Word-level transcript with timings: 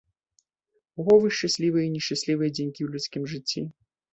О, 1.03 1.17
вы 1.25 1.29
шчаслівыя 1.39 1.85
і 1.91 1.91
нешчаслівыя 1.99 2.49
дзянькі 2.57 2.77
ў 2.83 2.89
людскім 2.95 3.23
жыцці! 3.35 3.61